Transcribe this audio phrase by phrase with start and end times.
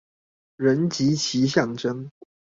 [0.55, 2.09] 人及其象徵